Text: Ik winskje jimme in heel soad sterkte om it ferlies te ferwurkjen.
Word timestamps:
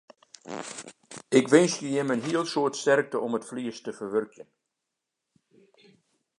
Ik 1.39 1.45
winskje 1.53 1.87
jimme 1.93 2.13
in 2.17 2.25
heel 2.27 2.45
soad 2.51 2.73
sterkte 2.83 3.17
om 3.25 3.35
it 3.37 3.47
ferlies 3.49 3.79
te 3.81 3.91
ferwurkjen. 3.99 4.49